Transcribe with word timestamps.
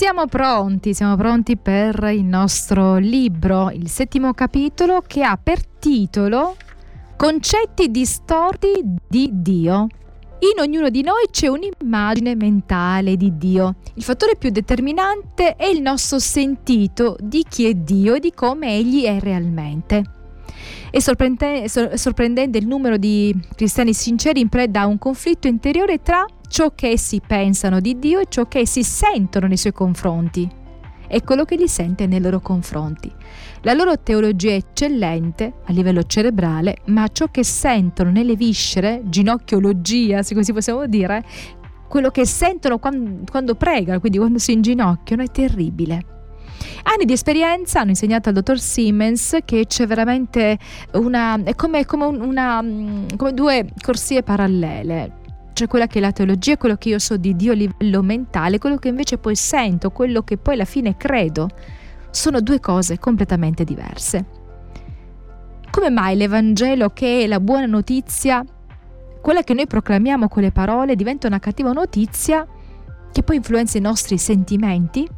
siamo 0.00 0.24
pronti, 0.28 0.94
siamo 0.94 1.14
pronti 1.14 1.58
per 1.58 2.08
il 2.10 2.24
nostro 2.24 2.96
libro, 2.96 3.68
il 3.68 3.90
settimo 3.90 4.32
capitolo 4.32 5.02
che 5.06 5.22
ha 5.22 5.36
per 5.36 5.62
titolo 5.62 6.56
Concetti 7.18 7.90
distorti 7.90 8.82
di 9.06 9.28
Dio. 9.30 9.88
In 10.38 10.58
ognuno 10.58 10.88
di 10.88 11.02
noi 11.02 11.26
c'è 11.30 11.48
un'immagine 11.48 12.34
mentale 12.34 13.18
di 13.18 13.36
Dio. 13.36 13.74
Il 13.92 14.02
fattore 14.02 14.36
più 14.38 14.48
determinante 14.48 15.54
è 15.56 15.66
il 15.66 15.82
nostro 15.82 16.18
sentito 16.18 17.18
di 17.20 17.44
chi 17.46 17.66
è 17.66 17.74
Dio 17.74 18.14
e 18.14 18.20
di 18.20 18.32
come 18.32 18.74
Egli 18.78 19.02
è 19.02 19.20
realmente. 19.20 20.02
È 20.90 20.98
sorprendente 20.98 22.56
il 22.56 22.66
numero 22.66 22.96
di 22.96 23.38
cristiani 23.54 23.92
sinceri 23.92 24.40
in 24.40 24.48
preda 24.48 24.80
a 24.80 24.86
un 24.86 24.96
conflitto 24.96 25.46
interiore 25.46 26.00
tra 26.00 26.24
ciò 26.50 26.72
che 26.74 26.88
essi 26.88 27.22
pensano 27.24 27.78
di 27.78 28.00
Dio 28.00 28.18
e 28.18 28.26
ciò 28.28 28.48
che 28.48 28.58
essi 28.58 28.82
sentono 28.82 29.46
nei 29.46 29.56
suoi 29.56 29.72
confronti 29.72 30.50
e 31.06 31.22
quello 31.22 31.44
che 31.44 31.56
gli 31.56 31.68
sente 31.68 32.06
nei 32.08 32.20
loro 32.20 32.40
confronti. 32.40 33.10
La 33.62 33.72
loro 33.72 34.00
teologia 34.00 34.50
è 34.50 34.54
eccellente 34.54 35.54
a 35.64 35.72
livello 35.72 36.02
cerebrale, 36.02 36.78
ma 36.86 37.06
ciò 37.08 37.28
che 37.28 37.44
sentono 37.44 38.10
nelle 38.10 38.34
viscere, 38.34 39.02
ginocchiologia, 39.04 40.22
se 40.22 40.34
così 40.34 40.52
possiamo 40.52 40.86
dire, 40.86 41.24
quello 41.88 42.10
che 42.10 42.26
sentono 42.26 42.78
quando, 42.78 43.24
quando 43.30 43.54
pregano, 43.54 44.00
quindi 44.00 44.18
quando 44.18 44.38
si 44.38 44.52
inginocchiano, 44.52 45.22
è 45.22 45.30
terribile. 45.30 46.04
Anni 46.82 47.04
di 47.04 47.12
esperienza 47.12 47.80
hanno 47.80 47.90
insegnato 47.90 48.28
al 48.28 48.34
dottor 48.34 48.58
Siemens 48.58 49.38
che 49.44 49.66
c'è 49.66 49.86
veramente 49.86 50.58
una. 50.94 51.40
è 51.42 51.54
come, 51.54 51.84
come, 51.84 52.06
una, 52.06 52.64
come 53.16 53.34
due 53.34 53.66
corsie 53.82 54.22
parallele 54.22 55.18
c'è 55.52 55.66
quella 55.66 55.86
che 55.86 55.98
è 55.98 56.00
la 56.00 56.12
teologia, 56.12 56.56
quello 56.56 56.76
che 56.76 56.88
io 56.90 56.98
so 56.98 57.16
di 57.16 57.36
Dio 57.36 57.52
a 57.52 57.54
livello 57.54 58.02
mentale, 58.02 58.58
quello 58.58 58.76
che 58.76 58.88
invece 58.88 59.18
poi 59.18 59.34
sento, 59.34 59.90
quello 59.90 60.22
che 60.22 60.36
poi 60.36 60.54
alla 60.54 60.64
fine 60.64 60.96
credo, 60.96 61.48
sono 62.10 62.40
due 62.40 62.60
cose 62.60 62.98
completamente 62.98 63.64
diverse. 63.64 64.24
Come 65.70 65.90
mai 65.90 66.16
l'Evangelo, 66.16 66.90
che 66.90 67.22
è 67.22 67.26
la 67.26 67.40
buona 67.40 67.66
notizia, 67.66 68.44
quella 69.20 69.42
che 69.42 69.54
noi 69.54 69.66
proclamiamo 69.66 70.28
con 70.28 70.42
le 70.42 70.50
parole, 70.50 70.96
diventa 70.96 71.26
una 71.26 71.38
cattiva 71.38 71.72
notizia 71.72 72.46
che 73.12 73.22
poi 73.22 73.36
influenza 73.36 73.78
i 73.78 73.80
nostri 73.82 74.18
sentimenti? 74.18 75.08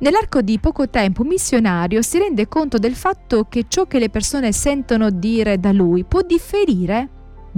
Nell'arco 0.00 0.42
di 0.42 0.60
poco 0.60 0.88
tempo 0.88 1.22
un 1.22 1.28
missionario 1.28 2.02
si 2.02 2.18
rende 2.18 2.46
conto 2.46 2.78
del 2.78 2.94
fatto 2.94 3.46
che 3.48 3.64
ciò 3.66 3.86
che 3.86 3.98
le 3.98 4.10
persone 4.10 4.52
sentono 4.52 5.10
dire 5.10 5.58
da 5.58 5.72
lui 5.72 6.04
può 6.04 6.22
differire 6.22 7.08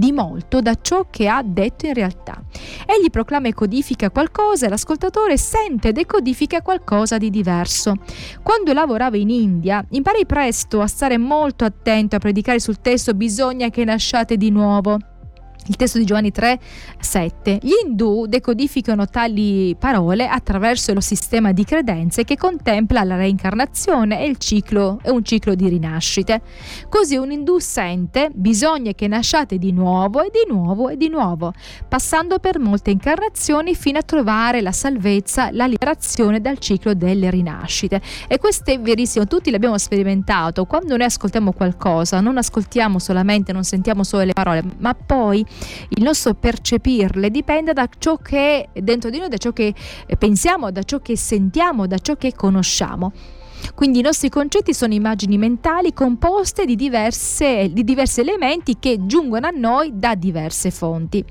di 0.01 0.11
molto 0.11 0.61
da 0.61 0.75
ciò 0.81 1.05
che 1.11 1.27
ha 1.27 1.43
detto 1.43 1.85
in 1.85 1.93
realtà. 1.93 2.41
Egli 2.87 3.11
proclama 3.11 3.49
e 3.49 3.53
codifica 3.53 4.09
qualcosa 4.09 4.65
e 4.65 4.69
l'ascoltatore 4.69 5.37
sente 5.37 5.89
e 5.89 5.91
decodifica 5.91 6.63
qualcosa 6.63 7.19
di 7.19 7.29
diverso. 7.29 7.93
Quando 8.41 8.73
lavoravo 8.73 9.15
in 9.15 9.29
India, 9.29 9.85
imparai 9.87 10.25
presto 10.25 10.81
a 10.81 10.87
stare 10.87 11.19
molto 11.19 11.65
attento 11.65 12.15
a 12.15 12.19
predicare 12.19 12.59
sul 12.59 12.81
testo 12.81 13.13
bisogna 13.13 13.69
che 13.69 13.83
nasciate 13.83 14.37
di 14.37 14.49
nuovo. 14.49 15.10
Il 15.67 15.75
testo 15.75 15.99
di 15.99 16.05
Giovanni 16.05 16.31
3, 16.31 16.59
7. 16.99 17.59
Gli 17.61 17.73
indù 17.85 18.25
decodificano 18.25 19.05
tali 19.05 19.75
parole 19.77 20.27
attraverso 20.27 20.91
lo 20.93 21.01
sistema 21.01 21.51
di 21.51 21.63
credenze 21.63 22.23
che 22.23 22.35
contempla 22.35 23.03
la 23.03 23.15
reincarnazione 23.15 24.25
e 24.25 24.35
ciclo 24.37 24.99
e 25.03 25.11
un 25.11 25.23
ciclo 25.23 25.53
di 25.53 25.69
rinascite. 25.69 26.41
Così 26.89 27.15
un 27.15 27.31
indù 27.31 27.59
sente 27.59 28.31
bisogna 28.33 28.93
che 28.93 29.07
nasciate 29.07 29.59
di 29.59 29.71
nuovo 29.71 30.23
e 30.23 30.31
di 30.31 30.51
nuovo 30.51 30.89
e 30.89 30.97
di 30.97 31.09
nuovo, 31.09 31.53
passando 31.87 32.39
per 32.39 32.57
molte 32.57 32.89
incarnazioni 32.89 33.75
fino 33.75 33.99
a 33.99 34.03
trovare 34.03 34.61
la 34.61 34.71
salvezza, 34.71 35.51
la 35.51 35.67
liberazione 35.67 36.41
dal 36.41 36.57
ciclo 36.57 36.95
delle 36.95 37.29
rinascite. 37.29 38.01
E 38.27 38.39
questo 38.39 38.71
è 38.71 38.79
verissimo, 38.79 39.27
tutti 39.27 39.51
l'abbiamo 39.51 39.77
sperimentato. 39.77 40.65
Quando 40.65 40.97
noi 40.97 41.05
ascoltiamo 41.05 41.51
qualcosa, 41.51 42.19
non 42.19 42.37
ascoltiamo 42.37 42.97
solamente, 42.97 43.53
non 43.53 43.63
sentiamo 43.63 44.03
solo 44.03 44.23
le 44.23 44.33
parole, 44.33 44.63
ma 44.79 44.95
poi 44.95 45.45
il 45.89 46.03
nostro 46.03 46.33
percepirle 46.33 47.29
dipende 47.29 47.73
da 47.73 47.87
ciò 47.97 48.17
che 48.17 48.69
è 48.71 48.79
dentro 48.81 49.09
di 49.09 49.19
noi, 49.19 49.29
da 49.29 49.37
ciò 49.37 49.51
che 49.51 49.73
pensiamo, 50.17 50.71
da 50.71 50.83
ciò 50.83 50.99
che 50.99 51.17
sentiamo, 51.17 51.87
da 51.87 51.97
ciò 51.97 52.15
che 52.15 52.33
conosciamo. 52.33 53.11
Quindi 53.75 53.99
i 53.99 54.01
nostri 54.01 54.29
concetti 54.29 54.73
sono 54.73 54.93
immagini 54.93 55.37
mentali 55.37 55.93
composte 55.93 56.65
di, 56.65 56.75
diverse, 56.75 57.69
di 57.71 57.83
diversi 57.83 58.21
elementi 58.21 58.77
che 58.79 59.05
giungono 59.05 59.47
a 59.47 59.51
noi 59.51 59.91
da 59.93 60.15
diverse 60.15 60.71
fonti. 60.71 61.23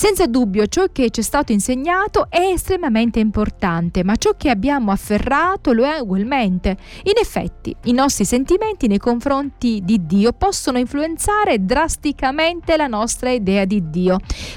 Senza 0.00 0.26
dubbio 0.26 0.66
ciò 0.66 0.86
che 0.90 1.10
ci 1.10 1.20
è 1.20 1.22
stato 1.22 1.52
insegnato 1.52 2.30
è 2.30 2.40
estremamente 2.40 3.20
importante, 3.20 4.02
ma 4.02 4.16
ciò 4.16 4.34
che 4.34 4.48
abbiamo 4.48 4.92
afferrato 4.92 5.74
lo 5.74 5.84
è 5.84 5.98
ugualmente. 5.98 6.78
In 7.02 7.18
effetti, 7.20 7.76
i 7.84 7.92
nostri 7.92 8.24
sentimenti 8.24 8.86
nei 8.86 8.96
confronti 8.96 9.82
di 9.84 10.06
Dio 10.06 10.32
possono 10.32 10.78
influenzare 10.78 11.66
drasticamente 11.66 12.78
la 12.78 12.86
nostra 12.86 13.28
idea 13.28 13.66
di 13.66 13.90
Dio, 13.90 14.16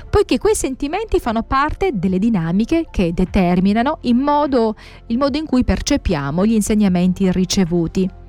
poiché 0.09 0.37
quei 0.37 0.55
sentimenti 0.55 1.19
fanno 1.19 1.43
parte 1.43 1.89
delle 1.91 2.19
dinamiche 2.19 2.87
che 2.89 3.11
determinano 3.13 3.97
il 4.03 4.15
modo, 4.15 4.75
il 5.07 5.17
modo 5.17 5.37
in 5.37 5.45
cui 5.45 5.65
percepiamo 5.65 6.45
gli 6.45 6.53
insegnamenti 6.53 7.29
ricevuti. 7.29 8.21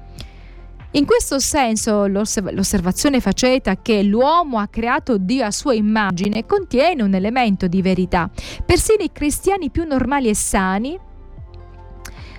In 0.96 1.06
questo 1.06 1.40
senso 1.40 2.06
l'osservazione 2.06 3.20
faceta 3.20 3.76
che 3.82 4.04
l'uomo 4.04 4.58
ha 4.58 4.68
creato 4.68 5.18
Dio 5.18 5.44
a 5.44 5.50
sua 5.50 5.74
immagine 5.74 6.46
contiene 6.46 7.02
un 7.02 7.14
elemento 7.14 7.66
di 7.66 7.82
verità. 7.82 8.30
Persino 8.64 9.02
i 9.02 9.10
cristiani 9.10 9.70
più 9.70 9.84
normali 9.84 10.28
e 10.28 10.36
sani 10.36 10.96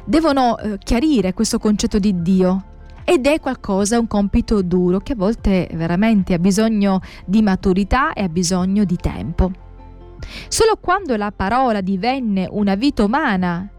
devono 0.06 0.58
eh, 0.58 0.78
chiarire 0.78 1.34
questo 1.34 1.60
concetto 1.60 2.00
di 2.00 2.22
Dio. 2.22 2.64
Ed 3.04 3.28
è 3.28 3.42
qualcosa, 3.42 4.00
un 4.00 4.08
compito 4.08 4.62
duro 4.62 5.00
che 5.00 5.12
a 5.12 5.18
volte 5.18 5.68
veramente 5.74 6.34
ha 6.34 6.40
bisogno 6.40 7.02
di 7.26 7.42
maturità 7.42 8.14
e 8.14 8.24
ha 8.24 8.30
bisogno 8.30 8.86
di 8.86 8.96
tempo. 8.96 9.52
Solo 10.48 10.78
quando 10.80 11.18
la 11.18 11.34
parola 11.36 11.82
divenne 11.82 12.48
una 12.50 12.76
vita 12.76 13.04
umana 13.04 13.70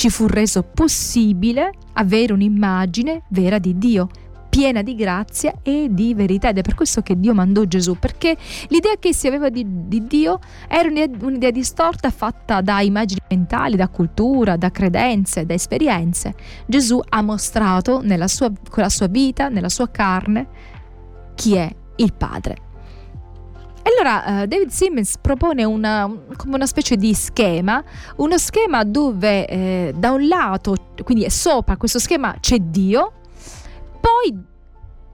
ci 0.00 0.08
fu 0.08 0.26
reso 0.26 0.62
possibile 0.62 1.72
avere 1.92 2.32
un'immagine 2.32 3.24
vera 3.28 3.58
di 3.58 3.76
Dio, 3.76 4.08
piena 4.48 4.80
di 4.80 4.94
grazia 4.94 5.52
e 5.62 5.88
di 5.90 6.14
verità 6.14 6.48
ed 6.48 6.56
è 6.56 6.62
per 6.62 6.74
questo 6.74 7.02
che 7.02 7.20
Dio 7.20 7.34
mandò 7.34 7.64
Gesù 7.64 7.98
perché 7.98 8.34
l'idea 8.68 8.94
che 8.98 9.12
si 9.12 9.26
aveva 9.26 9.50
di, 9.50 9.62
di 9.66 10.06
Dio 10.06 10.38
era 10.68 10.88
un'idea, 10.88 11.18
un'idea 11.20 11.50
distorta 11.50 12.08
fatta 12.08 12.62
da 12.62 12.80
immagini 12.80 13.20
mentali, 13.28 13.76
da 13.76 13.88
cultura, 13.88 14.56
da 14.56 14.70
credenze, 14.70 15.44
da 15.44 15.52
esperienze. 15.52 16.34
Gesù 16.64 16.98
ha 17.06 17.20
mostrato 17.20 18.02
sua, 18.26 18.50
con 18.70 18.82
la 18.82 18.88
sua 18.88 19.06
vita, 19.06 19.50
nella 19.50 19.68
sua 19.68 19.90
carne, 19.90 20.48
chi 21.34 21.56
è 21.56 21.70
il 21.96 22.14
Padre. 22.14 22.69
Allora 23.90 24.42
uh, 24.42 24.46
David 24.46 24.68
Simmons 24.68 25.16
propone 25.20 25.64
una, 25.64 26.08
come 26.36 26.54
una 26.54 26.66
specie 26.66 26.96
di 26.96 27.12
schema, 27.12 27.82
uno 28.16 28.38
schema 28.38 28.84
dove 28.84 29.46
eh, 29.46 29.92
da 29.96 30.12
un 30.12 30.28
lato, 30.28 30.76
quindi 31.02 31.28
sopra 31.28 31.76
questo 31.76 31.98
schema 31.98 32.36
c'è 32.38 32.58
Dio, 32.58 33.12
poi 34.00 34.38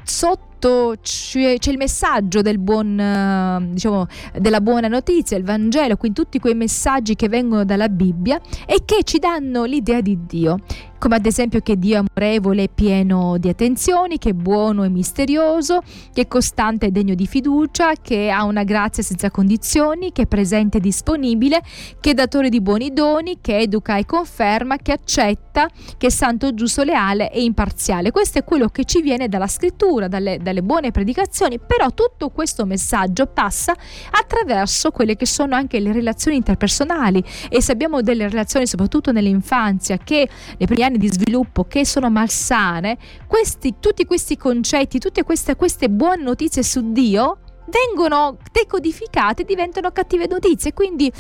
sotto 0.04 0.55
c'è, 1.00 1.58
c'è, 1.58 1.70
il 1.70 1.76
messaggio 1.76 2.42
del 2.42 2.58
buon, 2.58 2.98
eh, 2.98 3.68
diciamo, 3.72 4.06
della 4.38 4.60
buona 4.60 4.88
notizia, 4.88 5.36
il 5.36 5.44
Vangelo, 5.44 5.96
quindi 5.96 6.20
tutti 6.20 6.38
quei 6.38 6.54
messaggi 6.54 7.14
che 7.14 7.28
vengono 7.28 7.64
dalla 7.64 7.88
Bibbia 7.88 8.40
e 8.66 8.82
che 8.84 9.02
ci 9.04 9.18
danno 9.18 9.64
l'idea 9.64 10.00
di 10.00 10.18
Dio 10.26 10.58
come 10.98 11.16
ad 11.16 11.26
esempio 11.26 11.60
che 11.60 11.78
Dio 11.78 11.94
è 11.94 12.04
amorevole 12.04 12.64
e 12.64 12.68
pieno 12.72 13.36
di 13.38 13.48
attenzioni, 13.48 14.18
che 14.18 14.30
è 14.30 14.32
buono 14.32 14.84
e 14.84 14.88
misterioso, 14.88 15.82
che 16.12 16.22
è 16.22 16.26
costante 16.26 16.86
e 16.86 16.90
degno 16.90 17.14
di 17.14 17.26
fiducia, 17.26 17.92
che 18.00 18.30
ha 18.30 18.44
una 18.44 18.64
grazia 18.64 19.02
senza 19.02 19.30
condizioni, 19.30 20.12
che 20.12 20.22
è 20.22 20.26
presente 20.26 20.78
e 20.78 20.80
disponibile, 20.80 21.62
che 22.00 22.10
è 22.10 22.14
datore 22.14 22.48
di 22.48 22.60
buoni 22.60 22.92
doni, 22.92 23.38
che 23.40 23.58
educa 23.58 23.96
e 23.98 24.06
conferma, 24.06 24.78
che 24.78 24.92
accetta, 24.92 25.68
che 25.96 26.06
è 26.06 26.10
santo, 26.10 26.54
giusto, 26.54 26.82
leale 26.82 27.30
e 27.30 27.42
imparziale. 27.42 28.10
Questo 28.10 28.38
è 28.38 28.44
quello 28.44 28.68
che 28.68 28.84
ci 28.84 29.02
viene 29.02 29.28
dalla 29.28 29.46
scrittura, 29.46 30.08
dalle, 30.08 30.38
dalle 30.38 30.55
buone 30.62 30.90
predicazioni, 30.90 31.58
però 31.58 31.90
tutto 31.92 32.30
questo 32.30 32.64
messaggio 32.64 33.26
passa 33.26 33.74
attraverso 34.10 34.90
quelle 34.90 35.16
che 35.16 35.26
sono 35.26 35.54
anche 35.54 35.80
le 35.80 35.92
relazioni 35.92 36.36
interpersonali 36.36 37.22
e 37.48 37.62
se 37.62 37.72
abbiamo 37.72 38.02
delle 38.02 38.28
relazioni 38.28 38.66
soprattutto 38.66 39.12
nell'infanzia 39.12 39.98
che 39.98 40.28
le 40.56 40.66
prime 40.66 40.84
anni 40.84 40.98
di 40.98 41.08
sviluppo 41.08 41.64
che 41.64 41.84
sono 41.84 42.10
malsane, 42.10 42.98
questi, 43.26 43.76
tutti 43.80 44.04
questi 44.04 44.36
concetti, 44.36 44.98
tutte 44.98 45.22
queste, 45.22 45.56
queste 45.56 45.88
buone 45.88 46.22
notizie 46.22 46.62
su 46.62 46.92
Dio 46.92 47.38
vengono 47.66 48.38
decodificate 48.52 49.42
e 49.42 49.44
diventano 49.44 49.90
cattive 49.90 50.26
notizie. 50.26 50.72
Quindi 50.72 51.12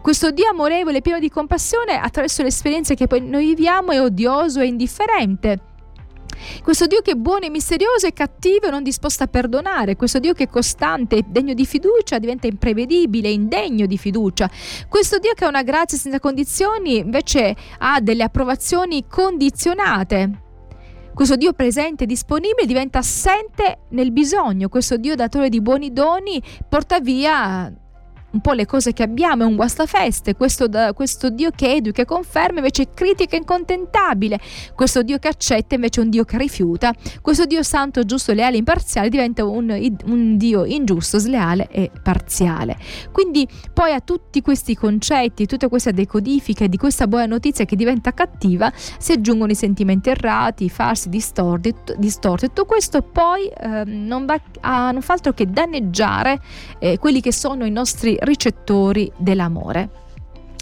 questo 0.00 0.30
Dio 0.30 0.48
amorevole, 0.48 1.00
pieno 1.00 1.18
di 1.18 1.30
compassione, 1.30 1.98
attraverso 1.98 2.42
le 2.42 2.48
esperienze 2.48 2.94
che 2.94 3.06
poi 3.06 3.20
noi 3.20 3.46
viviamo, 3.46 3.92
è 3.92 4.00
odioso 4.00 4.60
e 4.60 4.66
indifferente. 4.66 5.72
Questo 6.62 6.86
Dio 6.86 7.00
che 7.00 7.12
è 7.12 7.14
buono 7.14 7.44
e 7.44 7.50
misterioso 7.50 8.06
è 8.06 8.12
cattivo 8.12 8.66
e 8.66 8.70
non 8.70 8.82
disposto 8.82 9.22
a 9.22 9.26
perdonare. 9.26 9.96
Questo 9.96 10.18
Dio 10.18 10.32
che 10.32 10.44
è 10.44 10.48
costante 10.48 11.16
e 11.16 11.24
degno 11.26 11.54
di 11.54 11.66
fiducia 11.66 12.18
diventa 12.18 12.46
imprevedibile, 12.46 13.28
indegno 13.28 13.86
di 13.86 13.98
fiducia. 13.98 14.50
Questo 14.88 15.18
Dio 15.18 15.32
che 15.34 15.44
ha 15.44 15.48
una 15.48 15.62
grazia 15.62 15.98
senza 15.98 16.20
condizioni 16.20 16.98
invece 16.98 17.54
ha 17.78 18.00
delle 18.00 18.22
approvazioni 18.22 19.04
condizionate. 19.08 20.42
Questo 21.14 21.36
Dio 21.36 21.52
presente 21.52 22.04
e 22.04 22.06
disponibile 22.06 22.66
diventa 22.66 22.98
assente 22.98 23.82
nel 23.90 24.10
bisogno. 24.10 24.68
Questo 24.68 24.96
Dio 24.96 25.14
datore 25.14 25.48
di 25.48 25.60
buoni 25.60 25.92
doni 25.92 26.42
porta 26.68 26.98
via 26.98 27.72
un 28.34 28.40
po' 28.40 28.52
le 28.52 28.66
cose 28.66 28.92
che 28.92 29.02
abbiamo, 29.02 29.44
è 29.44 29.46
un 29.46 29.54
guastafeste, 29.54 30.34
questo, 30.34 30.68
questo 30.92 31.30
Dio 31.30 31.50
che 31.54 31.72
educa 31.72 32.02
e 32.02 32.04
conferma 32.04 32.58
invece 32.58 32.82
è 32.82 32.88
critico 32.92 33.36
e 33.36 33.38
incontentabile, 33.38 34.38
questo 34.74 35.02
Dio 35.02 35.18
che 35.18 35.28
accetta 35.28 35.76
invece 35.76 36.00
è 36.00 36.04
un 36.04 36.10
Dio 36.10 36.24
che 36.24 36.36
rifiuta, 36.36 36.92
questo 37.22 37.46
Dio 37.46 37.62
santo, 37.62 38.02
giusto, 38.04 38.32
leale 38.32 38.56
e 38.56 38.58
imparziale 38.58 39.08
diventa 39.08 39.44
un, 39.44 39.70
un 40.06 40.36
Dio 40.36 40.64
ingiusto, 40.64 41.18
sleale 41.18 41.68
e 41.70 41.90
parziale. 42.02 42.76
Quindi 43.12 43.48
poi 43.72 43.92
a 43.92 44.00
tutti 44.00 44.42
questi 44.42 44.74
concetti, 44.74 45.46
tutte 45.46 45.68
queste 45.68 45.92
decodifiche 45.92 46.68
di 46.68 46.76
questa 46.76 47.06
buona 47.06 47.26
notizia 47.26 47.64
che 47.64 47.76
diventa 47.76 48.12
cattiva, 48.12 48.72
si 48.74 49.12
aggiungono 49.12 49.52
i 49.52 49.54
sentimenti 49.54 50.10
errati, 50.10 50.68
falsi, 50.68 51.08
distorti, 51.08 51.72
distorti. 51.96 52.46
tutto 52.46 52.64
questo 52.64 53.02
poi 53.02 53.46
eh, 53.46 53.84
non, 53.84 54.26
va 54.26 54.40
a, 54.60 54.90
non 54.90 55.02
fa 55.02 55.12
altro 55.12 55.32
che 55.32 55.48
danneggiare 55.48 56.40
eh, 56.80 56.98
quelli 56.98 57.20
che 57.20 57.32
sono 57.32 57.64
i 57.64 57.70
nostri 57.70 58.18
ricettori 58.24 59.10
dell'amore. 59.16 60.02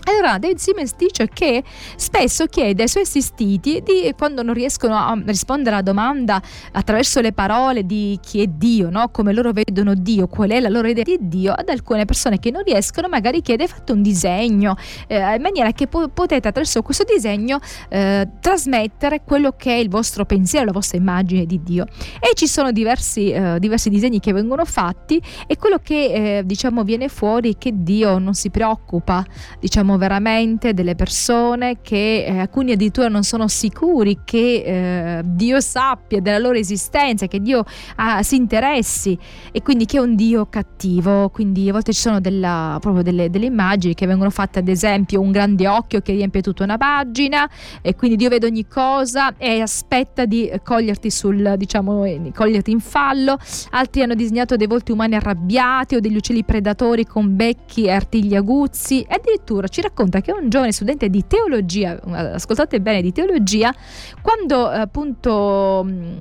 Allora 0.05 0.39
David 0.39 0.59
Simmons 0.59 0.97
dice 0.97 1.29
che 1.29 1.63
spesso 1.97 2.47
chiede 2.47 2.83
ai 2.83 2.89
suoi 2.89 3.05
assistiti 3.05 3.83
di, 3.85 4.13
quando 4.17 4.43
non 4.43 4.53
riescono 4.53 4.97
a 4.97 5.17
rispondere 5.27 5.77
alla 5.77 5.83
domanda 5.83 6.43
attraverso 6.73 7.21
le 7.21 7.33
parole 7.33 7.87
di 7.87 8.19
chi 8.21 8.43
è 8.43 8.47
Dio, 8.47 8.91
no? 8.91 9.11
come 9.11 9.33
loro 9.33 9.53
vedono 9.53 9.95
Dio, 9.95 10.27
qual 10.27 10.51
è 10.51 10.59
la 10.59 10.69
loro 10.69 10.89
idea 10.89 11.05
di 11.05 11.19
Dio, 11.21 11.53
ad 11.53 11.69
alcune 11.69 12.05
persone 12.05 12.41
che 12.41 12.51
non 12.51 12.63
riescono 12.65 13.09
magari 13.09 13.43
chiede 13.43 13.69
fate 13.69 13.93
un 13.93 14.03
disegno 14.03 14.77
eh, 15.07 15.35
in 15.37 15.41
maniera 15.43 15.71
che 15.73 15.87
po- 15.87 16.09
potete 16.09 16.49
attraverso 16.49 16.83
questo 16.83 17.05
disegno 17.05 17.61
eh, 17.89 18.29
trasmettere 18.41 19.23
quello 19.23 19.55
che 19.57 19.71
è 19.71 19.79
il 19.79 19.89
vostro 19.89 20.25
pensiero, 20.25 20.67
la 20.67 20.73
vostra 20.73 20.99
immagine 20.99 21.47
di 21.47 21.63
Dio. 21.63 21.87
E 22.19 22.35
ci 22.35 22.49
sono 22.49 22.73
diversi, 22.73 23.31
eh, 23.31 23.59
diversi 23.61 23.89
disegni 23.89 24.19
che 24.19 24.33
vengono 24.33 24.65
fatti 24.65 25.23
e 25.47 25.57
quello 25.57 25.79
che 25.83 26.39
eh, 26.39 26.43
diciamo 26.45 26.83
viene 26.83 27.09
fuori 27.09 27.55
è 27.55 27.59
che 27.59 27.71
Dio 27.75 28.19
non 28.19 28.35
si 28.35 28.51
preoccupa 28.51 29.25
diciamo 29.61 29.92
siamo 29.93 29.99
veramente 29.99 30.73
delle 30.75 30.94
persone 30.94 31.79
che 31.83 32.25
eh, 32.25 32.39
alcuni 32.39 32.73
addirittura 32.73 33.09
non 33.09 33.23
sono 33.23 33.49
sicuri 33.49 34.21
che 34.25 34.62
eh, 34.65 35.23
Dio 35.25 35.61
sappia 35.61 36.21
della 36.21 36.39
loro 36.39 36.56
esistenza, 36.56 37.27
che 37.27 37.41
Dio 37.41 37.65
ah, 37.97 38.23
si 38.23 38.37
interessi 38.37 39.19
e 39.50 39.62
quindi 39.62 39.85
che 39.85 39.99
è 39.99 40.00
un 40.00 40.15
Dio 40.15 40.47
cattivo. 40.47 41.29
Quindi 41.29 41.69
a 41.69 41.73
volte 41.73 41.93
ci 41.93 42.00
sono 42.00 42.21
della, 42.21 42.79
proprio 42.81 43.03
delle, 43.03 43.29
delle, 43.29 43.47
immagini 43.47 43.94
che 43.94 44.06
vengono 44.06 44.31
fatte, 44.31 44.61
ad 44.61 44.69
esempio, 44.69 45.21
un 45.21 45.31
grande 45.31 45.67
occhio 45.69 46.00
che 46.00 46.12
riempie 46.12 46.41
tutta 46.41 46.65
una 46.65 46.79
pagina 46.79 47.49
e 47.83 47.94
quindi 47.94 48.17
Dio 48.17 48.29
vede 48.29 48.47
ogni 48.47 48.67
cosa 48.67 49.35
e 49.37 49.61
aspetta 49.61 50.25
di 50.25 50.50
coglierti 50.62 51.11
sul, 51.11 51.55
diciamo, 51.56 52.05
coglierti 52.35 52.71
in 52.71 52.81
fallo. 52.81 53.37
Altri 53.71 54.03
hanno 54.03 54.15
disegnato 54.15 54.56
dei 54.56 54.67
volti 54.67 54.93
umani 54.93 55.17
arrabbiati 55.17 55.97
o 55.97 56.00
degli 56.00 56.17
uccelli 56.17 56.44
predatori 56.44 57.05
con 57.05 57.37
becchi 57.37 57.85
e 57.85 57.91
artigli 57.91 58.35
aguzzi 58.35 59.03
e 59.03 59.15
addirittura 59.15 59.69
ci 59.69 59.81
racconta 59.82 60.20
che 60.20 60.32
un 60.32 60.49
giovane 60.49 60.73
studente 60.73 61.08
di 61.11 61.26
teologia, 61.26 62.00
ascoltate 62.00 62.81
bene, 62.81 63.02
di 63.02 63.12
teologia, 63.12 63.75
quando 64.23 64.67
appunto 64.67 65.84
mm, 65.84 66.17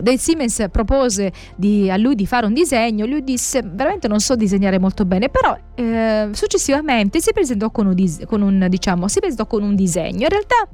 Dave 0.00 0.18
Siemens 0.18 0.66
propose 0.70 1.32
di, 1.56 1.90
a 1.90 1.96
lui 1.96 2.14
di 2.14 2.26
fare 2.26 2.46
un 2.46 2.54
disegno, 2.54 3.06
lui 3.06 3.24
disse 3.24 3.62
veramente 3.64 4.06
non 4.08 4.20
so 4.20 4.36
disegnare 4.36 4.78
molto 4.78 5.04
bene, 5.04 5.28
però 5.28 5.56
eh, 5.74 6.28
successivamente 6.32 7.20
si 7.20 7.32
presentò 7.32 7.70
con 7.70 7.86
un, 7.86 7.94
con 8.26 8.42
un, 8.42 8.66
diciamo, 8.68 9.08
si 9.08 9.18
presentò 9.18 9.46
con 9.46 9.62
un 9.62 9.74
disegno. 9.74 10.22
In 10.22 10.28
realtà 10.28 10.68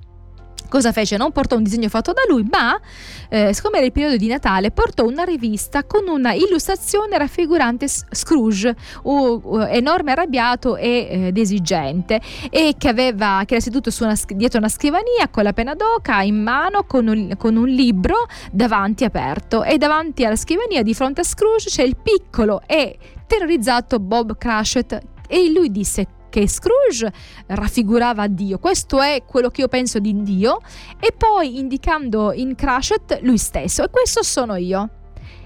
Cosa 0.73 0.91
fece? 0.91 1.19
Non 1.19 1.33
portò 1.33 1.57
un 1.57 1.63
disegno 1.65 1.91
fatto 1.91 2.15
da 2.15 2.23
lui, 2.27 2.49
ma 2.51 2.81
eh, 3.29 3.53
siccome 3.53 3.77
era 3.77 3.85
il 3.85 3.93
periodo 3.93 4.17
di 4.17 4.27
Natale, 4.27 4.71
portò 4.71 5.05
una 5.05 5.23
rivista 5.23 5.85
con 5.85 6.09
una 6.09 6.33
illustrazione 6.33 7.19
raffigurante 7.19 7.87
Scrooge, 7.89 8.75
uh, 9.03 9.13
uh, 9.13 9.67
enorme, 9.69 10.13
arrabbiato 10.13 10.77
e 10.77 11.33
eh, 11.35 11.39
esigente, 11.39 12.23
e 12.49 12.77
che, 12.79 12.89
aveva, 12.89 13.43
che 13.45 13.57
era 13.57 13.63
seduto 13.63 13.91
una, 14.01 14.19
dietro 14.29 14.61
una 14.61 14.71
scrivania 14.71 15.29
con 15.31 15.43
la 15.43 15.53
penna 15.53 15.75
d'oca 15.75 16.23
in 16.23 16.43
mano, 16.43 16.85
con 16.85 17.07
un, 17.07 17.35
con 17.37 17.57
un 17.57 17.69
libro 17.69 18.27
davanti 18.51 19.05
aperto. 19.05 19.65
E 19.65 19.77
davanti 19.77 20.25
alla 20.25 20.37
scrivania, 20.37 20.81
di 20.81 20.95
fronte 20.95 21.21
a 21.21 21.25
Scrooge, 21.25 21.69
c'è 21.69 21.83
il 21.83 21.97
piccolo 22.03 22.63
e 22.67 22.97
terrorizzato 23.27 23.99
Bob 23.99 24.39
Cratchit. 24.39 24.99
E 25.29 25.51
lui 25.53 25.71
disse 25.71 26.07
che 26.33 26.49
Scrooge 26.49 27.13
raffigurava 27.49 28.27
Dio. 28.27 28.59
Questo 28.59 29.03
è 29.03 29.23
quello 29.27 29.51
che 29.51 29.61
io 29.61 29.69
penso 29.69 29.99
di 29.99 30.23
Dio 30.23 30.61
e 30.99 31.13
poi 31.13 31.59
indicando 31.59 32.33
in 32.33 32.55
Cratchit 32.55 33.21
lui 33.21 33.37
stesso 33.37 33.85
e 33.85 33.91
questo 33.91 34.23
sono 34.23 34.57
io. 34.57 35.02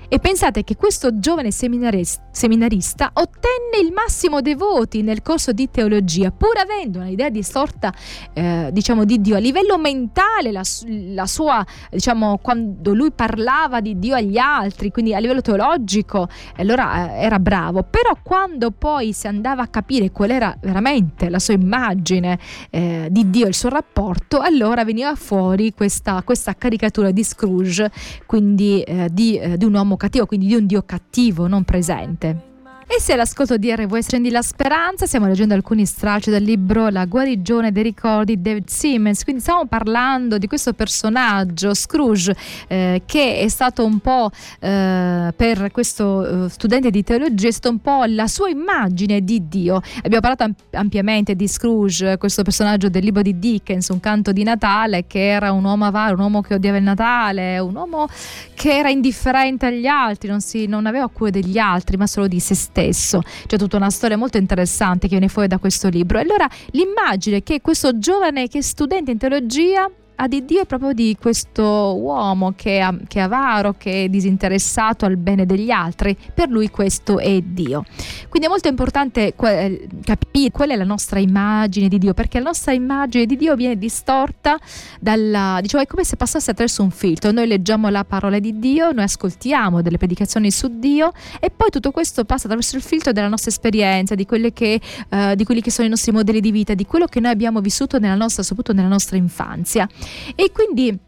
E 0.08 0.20
pensate 0.20 0.62
che 0.62 0.76
questo 0.76 1.18
giovane 1.18 1.50
seminarista 1.50 3.10
ottenne 3.12 3.84
il 3.84 3.92
massimo 3.92 4.40
dei 4.40 4.54
voti 4.54 5.02
nel 5.02 5.20
corso 5.20 5.50
di 5.50 5.68
teologia, 5.68 6.30
pur 6.30 6.56
avendo 6.58 7.00
un'idea 7.00 7.28
distorta, 7.28 7.92
eh, 8.32 8.68
diciamo, 8.72 9.04
di 9.04 9.20
Dio 9.20 9.34
a 9.34 9.40
livello 9.40 9.78
mentale, 9.78 10.52
la, 10.52 10.62
la, 10.86 11.26
sua, 11.26 11.64
diciamo, 11.90 12.38
quando 12.38 12.94
lui 12.94 13.10
parlava 13.10 13.80
di 13.80 13.98
Dio 13.98 14.14
agli 14.14 14.38
altri, 14.38 14.92
quindi 14.92 15.12
a 15.12 15.18
livello 15.18 15.40
teologico, 15.40 16.28
allora 16.56 17.12
eh, 17.12 17.24
era 17.24 17.40
bravo. 17.40 17.82
Però 17.82 18.16
quando 18.22 18.70
poi 18.70 19.12
si 19.12 19.26
andava 19.26 19.62
a 19.62 19.66
capire 19.66 20.12
qual 20.12 20.30
era 20.30 20.56
veramente 20.60 21.28
la 21.28 21.40
sua 21.40 21.54
immagine 21.54 22.38
eh, 22.70 23.08
di 23.10 23.28
Dio, 23.28 23.48
il 23.48 23.54
suo 23.54 23.70
rapporto, 23.70 24.38
allora 24.38 24.84
veniva 24.84 25.16
fuori 25.16 25.72
questa, 25.74 26.22
questa 26.22 26.54
caricatura 26.54 27.10
di 27.10 27.24
Scrooge, 27.24 27.90
quindi 28.24 28.82
eh, 28.82 29.08
di, 29.10 29.36
eh, 29.36 29.56
di 29.56 29.64
un 29.64 29.74
uomo 29.74 29.95
cattivo, 29.96 30.26
quindi 30.26 30.46
di 30.46 30.54
un 30.54 30.66
Dio 30.66 30.82
cattivo, 30.82 31.46
non 31.46 31.64
presente. 31.64 32.45
E 32.88 33.00
se 33.00 33.14
all'ascolto 33.14 33.56
di 33.56 33.74
RV 33.74 33.92
accendi 33.94 34.30
la 34.30 34.42
speranza, 34.42 35.06
stiamo 35.06 35.26
leggendo 35.26 35.54
alcuni 35.54 35.84
stralci 35.84 36.30
del 36.30 36.44
libro 36.44 36.88
La 36.88 37.04
guarigione 37.04 37.72
dei 37.72 37.82
ricordi 37.82 38.36
di 38.36 38.42
David 38.42 38.68
Simmons, 38.68 39.24
quindi 39.24 39.42
stiamo 39.42 39.66
parlando 39.66 40.38
di 40.38 40.46
questo 40.46 40.72
personaggio, 40.72 41.74
Scrooge, 41.74 42.34
eh, 42.68 43.02
che 43.04 43.40
è 43.40 43.48
stato 43.48 43.84
un 43.84 43.98
po' 43.98 44.30
eh, 44.60 45.32
per 45.34 45.72
questo 45.72 46.44
eh, 46.44 46.48
studente 46.48 46.90
di 46.90 47.02
teologia, 47.02 47.48
è 47.48 47.50
stato 47.50 47.70
un 47.70 47.80
po' 47.80 48.04
la 48.06 48.28
sua 48.28 48.50
immagine 48.50 49.20
di 49.20 49.48
Dio. 49.48 49.82
Abbiamo 49.96 50.20
parlato 50.20 50.44
amp- 50.44 50.74
ampiamente 50.74 51.34
di 51.34 51.48
Scrooge, 51.48 52.18
questo 52.18 52.44
personaggio 52.44 52.88
del 52.88 53.02
libro 53.02 53.20
di 53.20 53.36
Dickens, 53.36 53.88
un 53.88 53.98
canto 53.98 54.30
di 54.30 54.44
Natale, 54.44 55.08
che 55.08 55.26
era 55.26 55.50
un 55.50 55.64
uomo 55.64 55.86
avaro, 55.86 56.14
un 56.14 56.20
uomo 56.20 56.40
che 56.40 56.54
odiava 56.54 56.76
il 56.76 56.84
Natale, 56.84 57.58
un 57.58 57.74
uomo 57.74 58.06
che 58.54 58.76
era 58.76 58.90
indifferente 58.90 59.66
agli 59.66 59.86
altri, 59.86 60.28
non, 60.28 60.40
si, 60.40 60.66
non 60.66 60.86
aveva 60.86 61.08
cura 61.08 61.30
degli 61.30 61.58
altri, 61.58 61.96
ma 61.96 62.06
solo 62.06 62.28
di 62.28 62.38
se 62.38 62.54
stesso 62.54 62.74
stesso. 62.76 63.22
C'è 63.46 63.56
tutta 63.56 63.78
una 63.78 63.88
storia 63.88 64.18
molto 64.18 64.36
interessante 64.36 65.08
che 65.08 65.16
viene 65.16 65.28
fuori 65.28 65.48
da 65.48 65.58
questo 65.58 65.88
libro. 65.88 66.18
Allora 66.18 66.46
l'immagine 66.72 67.42
che 67.42 67.62
questo 67.62 67.98
giovane 67.98 68.48
che 68.48 68.58
è 68.58 68.62
studente 68.62 69.10
in 69.10 69.18
teologia 69.18 69.90
ha 70.18 70.28
di 70.28 70.44
Dio 70.44 70.62
è 70.62 70.66
proprio 70.66 70.92
di 70.92 71.16
questo 71.20 71.62
uomo 71.98 72.54
che 72.56 72.78
è, 72.78 72.88
che 73.06 73.18
è 73.18 73.22
avaro, 73.22 73.74
che 73.76 74.04
è 74.04 74.08
disinteressato 74.08 75.04
al 75.04 75.16
bene 75.16 75.44
degli 75.44 75.70
altri. 75.70 76.16
Per 76.34 76.48
lui 76.48 76.70
questo 76.70 77.18
è 77.18 77.38
Dio. 77.40 77.84
Quindi 78.28 78.48
è 78.48 78.50
molto 78.50 78.68
importante 78.68 79.34
que- 79.34 79.88
capire 80.02 80.50
qual 80.50 80.70
è 80.70 80.76
la 80.76 80.84
nostra 80.84 81.18
immagine 81.18 81.88
di 81.88 81.98
Dio, 81.98 82.14
perché 82.14 82.38
la 82.38 82.46
nostra 82.46 82.72
immagine 82.72 83.26
di 83.26 83.36
Dio 83.36 83.54
viene 83.56 83.76
distorta 83.76 84.58
dalla, 85.00 85.58
diciamo, 85.60 85.82
è 85.82 85.86
come 85.86 86.04
se 86.04 86.16
passasse 86.16 86.50
attraverso 86.50 86.82
un 86.82 86.90
filtro. 86.90 87.30
Noi 87.30 87.46
leggiamo 87.46 87.88
la 87.88 88.04
parola 88.04 88.38
di 88.38 88.58
Dio, 88.58 88.92
noi 88.92 89.04
ascoltiamo 89.04 89.82
delle 89.82 89.98
predicazioni 89.98 90.50
su 90.50 90.78
Dio 90.78 91.12
e 91.40 91.50
poi 91.50 91.70
tutto 91.70 91.90
questo 91.90 92.24
passa 92.24 92.44
attraverso 92.44 92.76
il 92.76 92.82
filtro 92.82 93.12
della 93.12 93.28
nostra 93.28 93.50
esperienza, 93.50 94.14
di, 94.14 94.26
che, 94.52 94.80
uh, 95.10 95.34
di 95.34 95.44
quelli 95.44 95.60
che 95.60 95.70
sono 95.70 95.86
i 95.86 95.90
nostri 95.90 96.12
modelli 96.12 96.40
di 96.40 96.50
vita, 96.50 96.74
di 96.74 96.86
quello 96.86 97.06
che 97.06 97.20
noi 97.20 97.30
abbiamo 97.30 97.60
vissuto 97.60 97.98
nella 97.98 98.14
nostra, 98.16 98.42
soprattutto 98.42 98.76
nella 98.76 98.88
nostra 98.88 99.16
infanzia. 99.16 99.88
E 100.34 100.50
quindi 100.52 100.98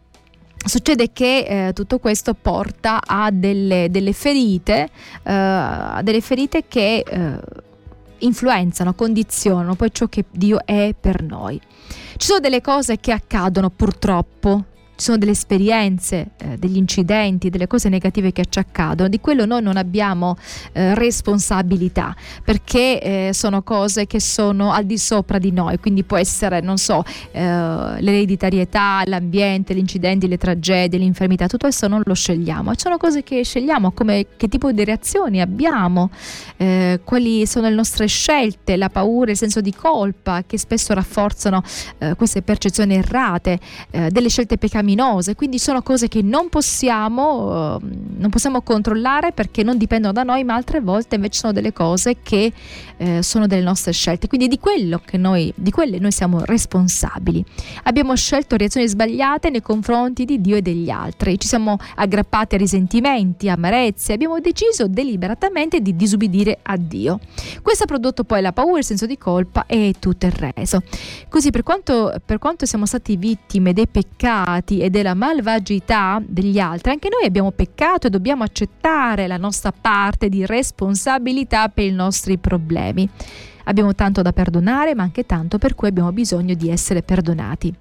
Succede 0.65 1.12
che 1.12 1.69
eh, 1.69 1.73
tutto 1.73 1.99
questo 1.99 2.35
porta 2.35 3.00
a 3.05 3.31
delle, 3.31 3.88
delle 3.91 4.12
ferite, 4.12 4.91
eh, 5.23 5.33
a 5.33 6.00
delle 6.03 6.21
ferite 6.21 6.65
che 6.69 7.05
eh, 7.07 7.38
influenzano, 8.19 8.95
condizionano 8.95 9.75
poi 9.75 9.91
ciò 9.93 10.07
che 10.07 10.25
Dio 10.31 10.65
è 10.65 10.95
per 10.99 11.23
noi. 11.23 11.61
Ci 12.17 12.27
sono 12.27 12.41
delle 12.41 12.61
cose 12.61 12.99
che 12.99 13.12
accadono 13.12 13.71
purtroppo 13.71 14.65
ci 14.99 15.05
sono 15.05 15.17
delle 15.17 15.31
esperienze, 15.31 16.31
eh, 16.38 16.59
degli 16.59 16.76
incidenti, 16.76 17.50
delle 17.50 17.69
cose 17.69 17.88
negative 17.88 18.33
che 18.33 18.47
ci 18.49 18.59
accadono, 18.59 19.09
di 19.09 19.21
quello 19.21 19.47
noi 19.47 19.62
non 19.62 19.76
abbiamo 19.76 20.37
eh, 20.73 20.97
responsabilità 20.97 22.17
perché 22.43 23.00
eh, 23.00 23.31
sono 23.33 23.62
cose 23.62 24.09
che 24.09 24.21
sono 24.21 24.73
al 24.73 24.85
di 24.87 24.99
sopra 24.99 25.38
di 25.38 25.52
noi, 25.52 25.78
quindi 25.78 26.02
può 26.02 26.17
essere, 26.17 26.61
non 26.61 26.78
so, 26.78 27.05
eh, 27.31 27.40
l'ereditarietà, 27.40 29.02
l'ambiente, 29.07 29.73
gli 29.73 29.78
incidenti, 29.78 30.26
le 30.26 30.37
tragedie, 30.37 30.99
l'infermità, 30.99 31.47
tutto 31.47 31.67
questo 31.67 31.87
non 31.87 32.02
lo 32.05 32.14
scegliamo, 32.14 32.73
sono 32.76 32.97
cose 32.97 33.23
che 33.23 33.45
scegliamo, 33.45 33.93
come 33.93 34.26
che 34.37 34.49
tipo 34.49 34.73
di 34.73 34.83
reazioni 34.83 35.40
abbiamo, 35.40 36.11
eh, 36.57 37.00
quali 37.05 37.47
sono 37.47 37.69
le 37.69 37.75
nostre 37.76 38.07
scelte, 38.07 38.76
la 38.76 38.88
paura, 38.88 39.31
il 39.31 39.37
senso 39.37 39.61
di 39.61 39.73
colpa 39.73 40.43
che 40.45 40.59
spesso 40.59 40.93
rafforzano 40.93 41.62
eh, 41.99 42.14
queste 42.17 42.43
percezioni 42.43 42.97
errate, 42.97 43.61
delle 43.90 44.28
scelte 44.28 44.59
peccaminose 44.59 44.88
peccaminose, 44.88 45.35
quindi 45.35 45.59
sono 45.59 45.83
cose 45.83 46.09
che 46.09 46.23
non 46.23 46.49
possiamo, 46.49 47.75
uh, 47.76 47.80
non 48.16 48.30
possiamo 48.30 48.62
controllare 48.62 49.33
perché 49.33 49.62
non 49.62 49.76
dipendono 49.76 50.12
da 50.12 50.23
noi, 50.23 50.45
ma 50.45 50.54
altre 50.54 50.80
volte 50.80 51.16
invece 51.16 51.40
sono 51.40 51.52
delle 51.52 51.73
cose 51.73 52.16
che 52.23 52.52
uh, 52.97 53.21
sono 53.21 53.47
delle 53.47 53.62
nostre 53.62 53.92
scelte, 53.92 54.26
quindi 54.28 54.49
di, 54.49 54.59
noi, 55.12 55.52
di 55.54 55.71
quelle 55.71 55.99
noi 55.99 56.12
siamo 56.12 56.42
responsabili. 56.45 57.45
Abbiamo 57.85 58.16
scelto 58.16 58.57
reazioni 58.57 58.88
sbagliate 58.88 59.50
nei 59.50 59.61
confronti 59.62 60.25
di 60.25 60.40
Dio 60.40 60.57
e 60.57 60.62
degli 60.62 60.88
altri, 60.88 61.38
ci 61.38 61.49
siamo 61.49 61.76
aggrappati 61.97 62.54
a 62.54 62.59
risentimenti, 62.59 63.49
amarezze, 63.49 64.14
abbiamo 64.14 64.40
deciso 64.40 64.87
deliberatamente 64.88 65.80
di 65.80 65.95
disubbidire 65.95 66.59
a 66.62 66.76
Dio. 66.76 67.21
Questo 67.62 67.85
ha 67.85 67.87
prodotto 67.87 68.25
poi 68.25 68.40
la 68.40 68.52
paura, 68.52 68.78
il 68.78 68.85
senso 68.85 69.07
di 69.07 69.18
colpa 69.18 69.66
e 69.66 69.95
tutto 69.99 70.26
il 70.26 70.33
resto. 70.33 70.83
Così 71.28 71.50
per 71.50 71.62
quanto, 71.62 72.14
per 72.25 72.38
quanto 72.38 72.64
siamo 72.66 72.87
stati 72.87 73.16
vittime 73.16 73.73
dei 73.73 73.87
peccati 73.87 74.77
e 74.80 74.90
della 74.90 75.14
malvagità 75.14 76.23
degli 76.25 76.58
altri, 76.58 76.92
anche 76.92 77.08
noi 77.08 77.26
abbiamo 77.26 77.50
peccato 77.50 78.06
e 78.06 78.11
dobbiamo 78.11 78.44
accettare 78.44 79.26
la 79.26 79.37
nostra 79.37 79.73
parte 79.73 80.28
di 80.28 80.44
responsabilità 80.47 81.68
per 81.68 81.85
i 81.85 81.92
nostri 81.92 82.38
problemi. 82.38 83.08
Abbiamo 83.64 83.94
tanto 83.94 84.23
da 84.23 84.32
perdonare, 84.32 84.94
ma 84.94 85.02
anche 85.02 85.26
tanto 85.26 85.58
per 85.58 85.75
cui 85.75 85.88
abbiamo 85.88 86.12
bisogno 86.12 86.54
di 86.54 86.70
essere 86.70 87.02
perdonati. 87.02 87.75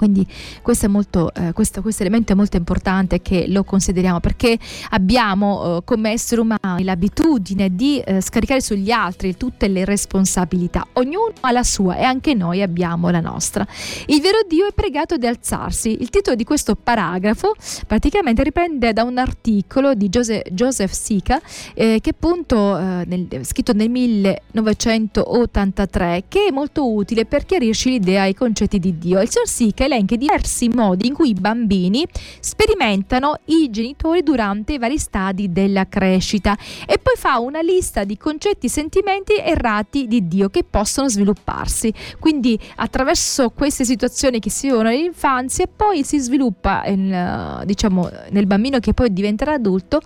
Quindi 0.00 0.26
questo, 0.62 0.88
molto, 0.88 1.30
eh, 1.34 1.52
questo, 1.52 1.82
questo, 1.82 2.00
elemento 2.00 2.32
è 2.32 2.34
molto 2.34 2.56
importante 2.56 3.20
che 3.20 3.44
lo 3.48 3.64
consideriamo 3.64 4.18
perché 4.18 4.58
abbiamo 4.92 5.76
eh, 5.76 5.84
come 5.84 6.12
esseri 6.12 6.40
umani 6.40 6.84
l'abitudine 6.84 7.74
di 7.74 7.98
eh, 7.98 8.22
scaricare 8.22 8.62
sugli 8.62 8.90
altri 8.90 9.36
tutte 9.36 9.68
le 9.68 9.84
responsabilità. 9.84 10.86
Ognuno 10.94 11.32
ha 11.40 11.50
la 11.50 11.62
sua 11.62 11.96
e 11.96 12.02
anche 12.02 12.32
noi 12.32 12.62
abbiamo 12.62 13.10
la 13.10 13.20
nostra. 13.20 13.66
Il 14.06 14.22
vero 14.22 14.38
Dio 14.48 14.68
è 14.68 14.72
pregato 14.72 15.18
di 15.18 15.26
alzarsi. 15.26 16.00
Il 16.00 16.08
titolo 16.08 16.34
di 16.34 16.44
questo 16.44 16.76
paragrafo 16.76 17.54
praticamente 17.86 18.42
riprende 18.42 18.94
da 18.94 19.02
un 19.02 19.18
articolo 19.18 19.92
di 19.92 20.08
Joseph, 20.08 20.48
Joseph 20.48 20.92
Sika 20.92 21.42
eh, 21.74 21.98
che 22.00 22.08
appunto 22.08 22.78
eh, 22.78 23.04
nel, 23.04 23.28
scritto 23.42 23.74
nel 23.74 23.90
1983 23.90 26.24
che 26.26 26.46
è 26.48 26.50
molto 26.50 26.90
utile 26.90 27.26
per 27.26 27.44
chiarirci 27.44 27.90
l'idea 27.90 28.24
e 28.24 28.30
i 28.30 28.34
concetti 28.34 28.78
di 28.78 28.96
Dio. 28.96 29.20
Il 29.20 29.28
signor 29.28 29.46
Sika 29.46 29.88
elenca 29.90 30.16
diversi 30.16 30.68
modi 30.68 31.08
in 31.08 31.14
cui 31.14 31.30
i 31.30 31.34
bambini 31.34 32.06
sperimentano 32.38 33.38
i 33.46 33.68
genitori 33.70 34.22
durante 34.22 34.74
i 34.74 34.78
vari 34.78 34.98
stadi 34.98 35.50
della 35.52 35.88
crescita 35.88 36.56
e 36.86 36.98
poi 36.98 37.14
fa 37.16 37.38
una 37.38 37.60
lista 37.60 38.04
di 38.04 38.16
concetti 38.16 38.66
e 38.66 38.70
sentimenti 38.70 39.36
errati 39.36 40.06
di 40.06 40.28
Dio 40.28 40.48
che 40.48 40.64
possono 40.64 41.08
svilupparsi. 41.08 41.92
Quindi 42.18 42.58
attraverso 42.76 43.50
queste 43.50 43.84
situazioni 43.84 44.38
che 44.38 44.50
si 44.50 44.68
vivono 44.68 44.88
nell'infanzia 44.90 45.66
poi 45.74 46.04
si 46.04 46.18
sviluppa 46.18 46.84
in, 46.86 47.62
diciamo, 47.64 48.08
nel 48.30 48.46
bambino 48.46 48.78
che 48.78 48.94
poi 48.94 49.12
diventerà 49.12 49.54
adulto 49.54 50.00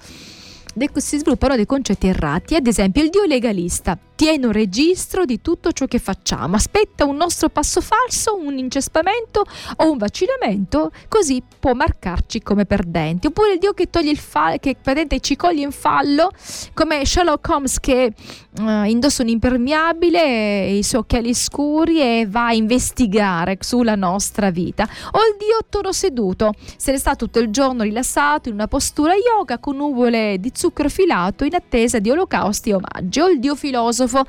si 0.94 1.18
sviluppano 1.18 1.54
dei 1.54 1.66
concetti 1.66 2.08
errati, 2.08 2.56
ad 2.56 2.66
esempio 2.66 3.02
il 3.02 3.10
Dio 3.10 3.24
legalista 3.24 3.96
tiene 4.14 4.46
un 4.46 4.52
registro 4.52 5.24
di 5.24 5.40
tutto 5.40 5.72
ciò 5.72 5.86
che 5.86 5.98
facciamo, 5.98 6.56
aspetta 6.56 7.04
un 7.04 7.16
nostro 7.16 7.48
passo 7.48 7.80
falso, 7.80 8.36
un 8.36 8.56
incespamento 8.58 9.44
o 9.76 9.90
un 9.90 9.98
vacillamento, 9.98 10.92
così 11.08 11.42
può 11.58 11.72
marcarci 11.74 12.40
come 12.42 12.64
perdenti. 12.64 13.26
Oppure 13.26 13.54
il 13.54 13.58
Dio 13.58 13.72
che 13.72 13.90
toglie 13.90 14.10
il 14.10 14.18
fallo, 14.18 14.56
che 14.58 14.76
perdente 14.80 15.20
ci 15.20 15.36
coglie 15.36 15.64
in 15.64 15.72
fallo, 15.72 16.30
come 16.74 17.04
Sherlock 17.04 17.48
Holmes 17.48 17.80
che 17.80 18.12
uh, 18.58 18.84
indossa 18.84 19.22
un 19.22 19.28
impermeabile, 19.28 20.70
i 20.70 20.82
suoi 20.82 21.00
occhiali 21.00 21.34
scuri 21.34 22.00
e 22.00 22.26
va 22.28 22.46
a 22.46 22.54
investigare 22.54 23.58
sulla 23.60 23.96
nostra 23.96 24.50
vita. 24.50 24.84
O 24.84 25.18
il 25.18 25.36
Dio 25.38 25.58
toro 25.68 25.92
seduto, 25.92 26.52
se 26.76 26.92
ne 26.92 26.98
sta 26.98 27.16
tutto 27.16 27.40
il 27.40 27.48
giorno 27.48 27.82
rilassato 27.82 28.48
in 28.48 28.54
una 28.54 28.68
postura 28.68 29.12
yoga 29.14 29.58
con 29.58 29.76
nuvole 29.76 30.38
di 30.38 30.52
zucchero 30.54 30.88
filato 30.88 31.44
in 31.44 31.54
attesa 31.54 31.98
di 31.98 32.10
olocausti 32.10 32.70
e 32.70 32.74
omaggi. 32.74 33.20
O 33.20 33.28
il 33.28 33.40
Dio 33.40 33.56
filosofo 33.56 34.03
filosofo 34.06 34.24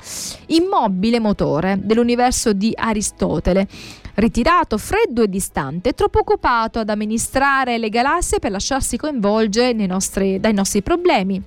immobile 0.46 1.20
motore 1.20 1.78
dell'universo 1.82 2.52
di 2.52 2.72
Aristotele 2.74 3.66
ritirato, 4.14 4.78
freddo 4.78 5.22
e 5.22 5.28
distante, 5.28 5.92
troppo 5.92 6.20
occupato 6.20 6.78
ad 6.78 6.88
amministrare 6.88 7.76
le 7.76 7.90
galassie 7.90 8.38
per 8.38 8.50
lasciarsi 8.50 8.96
coinvolgere 8.96 9.86
nostri, 9.86 10.40
dai 10.40 10.54
nostri 10.54 10.82
problemi. 10.82 11.42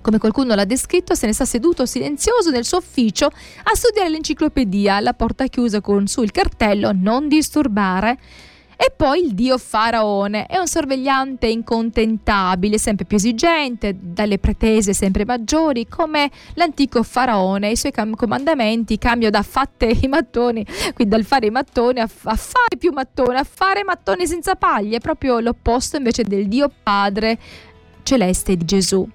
Come 0.00 0.18
qualcuno 0.18 0.54
l'ha 0.54 0.64
descritto, 0.64 1.16
se 1.16 1.26
ne 1.26 1.32
sta 1.32 1.44
seduto 1.44 1.84
silenzioso 1.86 2.50
nel 2.50 2.64
suo 2.64 2.78
ufficio 2.78 3.26
a 3.26 3.74
studiare 3.74 4.08
l'enciclopedia, 4.10 5.00
la 5.00 5.12
porta 5.12 5.48
chiusa 5.48 5.80
con 5.80 6.06
su 6.06 6.22
il 6.22 6.30
cartello 6.30 6.92
non 6.94 7.26
disturbare. 7.26 8.16
E 8.80 8.92
poi 8.94 9.24
il 9.24 9.34
dio 9.34 9.58
Faraone 9.58 10.46
è 10.46 10.56
un 10.56 10.68
sorvegliante 10.68 11.48
incontentabile, 11.48 12.78
sempre 12.78 13.06
più 13.06 13.16
esigente, 13.16 13.96
dalle 13.98 14.38
pretese 14.38 14.94
sempre 14.94 15.24
maggiori, 15.24 15.88
come 15.88 16.30
l'antico 16.54 17.02
Faraone. 17.02 17.70
I 17.70 17.76
suoi 17.76 17.90
comandamenti 17.90 18.96
cambiano 18.96 19.36
da 19.36 19.42
fatte 19.42 19.86
i 19.86 20.06
mattoni, 20.06 20.64
quindi 20.94 21.08
dal 21.08 21.24
fare 21.24 21.46
i 21.46 21.50
mattoni 21.50 21.98
a, 21.98 22.04
a 22.04 22.36
fare 22.36 22.76
più 22.78 22.92
mattoni, 22.92 23.36
a 23.36 23.44
fare 23.44 23.82
mattoni 23.82 24.28
senza 24.28 24.54
paglie, 24.54 25.00
proprio 25.00 25.40
l'opposto 25.40 25.96
invece 25.96 26.22
del 26.22 26.46
dio 26.46 26.70
Padre 26.80 27.36
celeste 28.04 28.56
di 28.56 28.64
Gesù. 28.64 29.08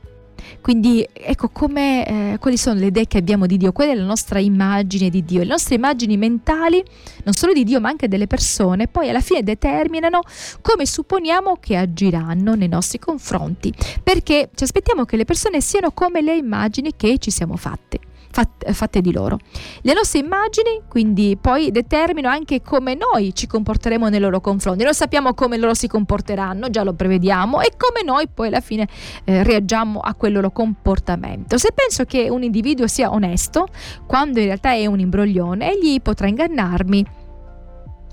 Quindi 0.62 1.08
ecco 1.12 1.52
eh, 1.76 2.38
quali 2.40 2.58
sono 2.58 2.80
le 2.80 2.88
idee 2.88 3.08
che 3.08 3.18
abbiamo 3.18 3.46
di 3.46 3.58
Dio, 3.58 3.72
qual 3.72 3.90
è 3.90 3.94
la 3.94 4.04
nostra 4.04 4.40
immagine 4.40 5.10
di 5.10 5.24
Dio. 5.24 5.40
Le 5.40 5.48
nostre 5.48 5.76
immagini 5.76 6.18
mentali, 6.18 6.84
non 7.24 7.34
solo 7.34 7.54
di 7.54 7.64
Dio 7.64 7.80
ma 7.80 7.90
anche 7.90 8.08
delle 8.08 8.28
persone, 8.28 8.88
poi 8.88 9.10
alla 9.10 9.22
fine 9.22 9.44
determinano 9.44 10.22
come 10.62 10.86
supponiamo 10.86 11.58
che 11.60 11.76
agiranno 11.76 12.56
nei 12.56 12.68
nostri 12.68 13.00
confronti, 13.00 13.74
perché 14.02 14.50
ci 14.54 14.64
aspettiamo 14.64 15.06
che 15.06 15.18
le 15.18 15.26
persone 15.26 15.62
siano 15.62 15.92
come 15.92 16.22
le 16.22 16.36
immagini 16.36 16.94
che 16.96 17.18
ci 17.18 17.32
siamo 17.32 17.56
fatte 17.58 18.12
fatte 18.34 19.02
di 19.02 19.12
loro. 19.12 19.38
Le 19.82 19.94
nostre 19.94 20.20
immagini 20.20 20.82
quindi 20.88 21.38
poi 21.40 21.72
determinano 21.72 22.34
anche 22.34 22.62
come 22.62 22.96
noi 22.96 23.34
ci 23.36 23.48
comporteremo 23.48 24.10
nei 24.10 24.20
loro 24.20 24.42
confronti. 24.42 24.84
Noi 24.84 24.94
sappiamo 24.94 25.34
come 25.34 25.58
loro 25.58 25.74
si 25.74 25.88
comporteranno, 25.88 26.70
già 26.70 26.84
lo 26.84 26.94
prevediamo, 26.94 27.62
e 27.62 27.72
come 27.78 28.04
noi 28.04 28.28
poi 28.28 28.48
alla 28.48 28.62
fine 28.62 28.88
eh, 29.24 29.44
reagiamo 29.44 30.00
a 30.00 30.14
quel 30.16 30.34
loro 30.34 30.52
comportamento. 30.52 31.58
Se 31.58 31.72
penso 31.74 32.06
che 32.06 32.30
un 32.30 32.44
individuo 32.44 32.88
sia 32.88 33.12
onesto, 33.12 33.68
quando 34.08 34.40
in 34.40 34.46
realtà 34.46 34.74
è 34.74 34.86
un 34.86 35.00
imbroglione, 35.00 35.72
egli 35.72 36.02
potrà 36.02 36.28
ingannarmi 36.28 37.22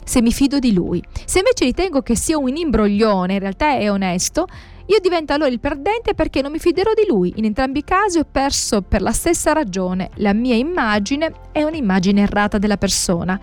se 0.05 0.21
mi 0.23 0.33
fido 0.33 0.59
di 0.59 0.73
lui. 0.73 1.03
Se 1.25 1.39
invece 1.39 1.65
ritengo 1.65 2.03
che 2.03 2.17
sia 2.17 2.37
un 2.37 2.57
imbroglione, 2.57 3.35
in 3.35 3.39
realtà 3.39 3.77
è 3.77 3.91
onesto, 3.91 4.47
io 4.91 4.99
divento 5.01 5.33
allora 5.33 5.51
il 5.51 5.61
perdente 5.61 6.15
perché 6.15 6.43
non 6.43 6.51
mi 6.51 6.59
fiderò 6.59 6.93
di 6.95 7.07
lui. 7.07 7.33
In 7.37 7.45
entrambi 7.45 7.79
i 7.79 7.85
casi 7.85 8.19
ho 8.19 8.27
perso 8.29 8.83
per 8.83 9.03
la 9.03 9.13
stessa 9.13 9.53
ragione. 9.53 10.11
La 10.17 10.33
mia 10.33 10.57
immagine 10.57 11.33
è 11.53 11.63
un'immagine 11.63 12.23
errata 12.23 12.59
della 12.59 12.77
persona. 12.77 13.39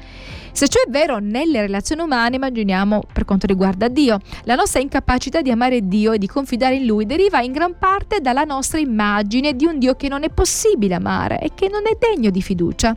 Se 0.52 0.68
ciò 0.68 0.82
è 0.86 0.90
vero 0.90 1.20
nelle 1.20 1.62
relazioni 1.62 2.02
umane, 2.02 2.36
immaginiamo 2.36 3.04
per 3.14 3.24
quanto 3.24 3.48
riguarda 3.48 3.88
Dio. 3.88 4.20
La 4.44 4.56
nostra 4.56 4.82
incapacità 4.82 5.42
di 5.42 5.50
amare 5.50 5.88
Dio 5.88 6.12
e 6.12 6.18
di 6.18 6.28
confidare 6.28 6.76
in 6.76 6.86
Lui 6.86 7.06
deriva 7.06 7.40
in 7.40 7.54
gran 7.54 7.78
parte 7.80 8.20
dalla 8.20 8.44
nostra 8.44 8.80
immagine 8.80 9.56
di 9.56 9.66
un 9.66 9.80
Dio 9.80 9.96
che 9.96 10.10
non 10.10 10.24
è 10.24 10.30
possibile 10.30 10.96
amare 10.96 11.40
e 11.40 11.52
che 11.56 11.70
non 11.70 11.84
è 11.88 11.96
degno 11.98 12.30
di 12.30 12.42
fiducia. 12.42 12.94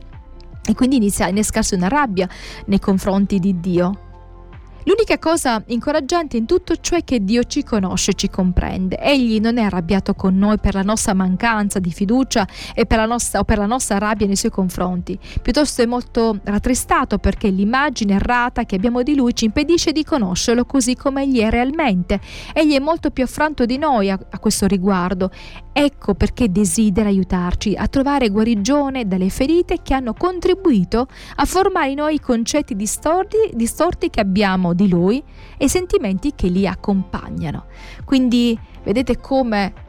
E 0.67 0.75
quindi 0.75 0.97
inizia 0.97 1.27
a 1.27 1.29
innescarsi 1.29 1.77
una 1.77 1.87
rabbia 1.87 2.29
nei 2.67 2.81
confronti 2.81 3.39
di 3.39 3.61
Dio. 3.61 4.10
L'unica 4.85 5.19
cosa 5.19 5.63
incoraggiante 5.67 6.39
in 6.39 6.47
tutto 6.47 6.75
ciò 6.77 6.97
è 6.97 7.05
che 7.05 7.23
Dio 7.23 7.45
ci 7.45 7.63
conosce 7.63 8.15
ci 8.15 8.31
comprende. 8.31 8.99
Egli 8.99 9.39
non 9.39 9.59
è 9.59 9.63
arrabbiato 9.63 10.15
con 10.15 10.39
noi 10.39 10.59
per 10.59 10.75
la 10.75 10.83
nostra 10.83 11.13
mancanza 11.13 11.79
di 11.79 11.93
fiducia 11.93 12.47
per 12.87 13.07
nostra, 13.07 13.41
o 13.41 13.45
per 13.45 13.59
la 13.59 13.67
nostra 13.67 13.99
rabbia 13.99 14.27
nei 14.27 14.37
suoi 14.37 14.51
confronti. 14.51 15.19
Piuttosto 15.43 15.83
è 15.83 15.87
molto 15.87 16.41
rattristato 16.45 17.19
perché 17.19 17.49
l'immagine 17.49 18.15
errata 18.15 18.65
che 18.65 18.77
abbiamo 18.77 19.03
di 19.03 19.15
lui 19.15 19.35
ci 19.35 19.45
impedisce 19.45 19.93
di 19.93 20.03
conoscerlo 20.03 20.65
così 20.65 20.97
come 20.97 21.25
egli 21.25 21.41
è 21.41 21.51
realmente. 21.51 22.19
Egli 22.55 22.75
è 22.75 22.79
molto 22.79 23.11
più 23.11 23.25
affranto 23.25 23.67
di 23.67 23.77
noi 23.77 24.11
a, 24.11 24.19
a 24.31 24.39
questo 24.39 24.67
riguardo. 24.67 25.31
Ecco 25.73 26.15
perché 26.15 26.51
desidera 26.51 27.09
aiutarci 27.09 27.75
a 27.77 27.87
trovare 27.87 28.31
guarigione 28.31 29.07
dalle 29.07 29.29
ferite 29.29 29.79
che 29.83 29.95
hanno 29.95 30.15
contribuito 30.15 31.07
a 31.37 31.45
formare 31.45 31.91
in 31.91 31.97
noi 31.97 32.15
i 32.15 32.21
concetti 32.21 32.75
distorti, 32.75 33.37
distorti 33.53 34.11
che 34.11 34.21
abbiamo 34.21 34.70
abbiamo 34.71 34.75
di 34.75 34.89
Lui 34.89 35.23
e 35.57 35.65
i 35.65 35.69
sentimenti 35.69 36.33
che 36.35 36.49
li 36.49 36.67
accompagnano. 36.67 37.67
Quindi 38.05 38.59
vedete 38.85 39.19
come 39.19 39.89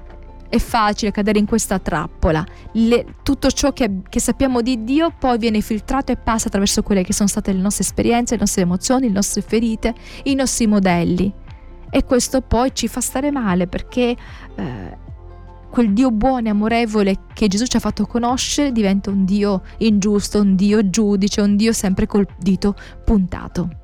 è 0.49 0.57
facile 0.57 1.11
cadere 1.11 1.39
in 1.39 1.45
questa 1.45 1.79
trappola. 1.79 2.45
Le, 2.73 3.05
tutto 3.23 3.49
ciò 3.51 3.71
che, 3.71 4.01
che, 4.09 4.19
sappiamo 4.19 4.61
di 4.61 4.83
Dio 4.83 5.13
poi 5.17 5.37
viene 5.37 5.61
filtrato 5.61 6.11
e 6.11 6.17
passa 6.17 6.47
attraverso 6.47 6.83
quelle 6.83 7.03
che 7.03 7.13
sono 7.13 7.29
state 7.29 7.53
le 7.53 7.61
nostre 7.61 7.83
esperienze, 7.83 8.33
le 8.33 8.41
nostre 8.41 8.63
emozioni, 8.63 9.07
le 9.07 9.13
nostre 9.13 9.41
ferite, 9.41 9.93
i 10.23 10.35
nostri 10.35 10.67
modelli. 10.67 11.31
E 11.89 12.03
questo 12.03 12.41
poi 12.41 12.73
ci 12.73 12.87
fa 12.87 13.01
stare 13.01 13.31
male 13.31 13.67
perché 13.67 14.15
eh, 14.55 14.97
quel 15.69 15.93
Dio 15.93 16.11
buono 16.11 16.47
e 16.47 16.49
amorevole 16.49 17.17
che 17.33 17.47
Gesù 17.47 17.65
ci 17.65 17.77
ha 17.77 17.81
fatto 17.81 18.05
conoscere 18.05 18.71
diventa 18.73 19.09
un 19.09 19.23
Dio 19.23 19.63
ingiusto, 19.77 20.39
un 20.39 20.55
Dio 20.55 20.89
giudice, 20.89 21.41
un 21.41 21.55
Dio 21.55 21.71
sempre 21.71 22.07
col 22.07 22.27
dito 22.37 22.75
puntato. 23.05 23.80